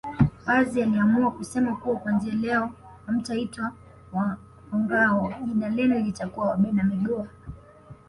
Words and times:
Pazi 0.45 0.81
aliamua 0.83 1.31
kusema 1.31 1.75
kuwa 1.75 1.95
kuanzia 1.95 2.33
leo 2.33 2.69
hamtaitwa 3.05 3.71
Wangâhoo 4.71 5.33
jina 5.45 5.69
lenu 5.69 5.99
litakuwa 5.99 6.47
Wabena 6.49 6.83
migoha 6.83 7.29